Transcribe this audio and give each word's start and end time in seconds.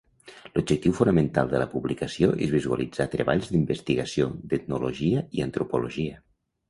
L’objectiu 0.53 0.93
fonamental 0.99 1.51
de 1.51 1.59
la 1.63 1.67
publicació 1.73 2.31
és 2.47 2.55
visualitzar 2.55 3.07
treballs 3.17 3.51
d’investigació 3.53 4.31
d’etnologia 4.55 5.23
i 5.41 5.45
antropologia. 5.51 6.19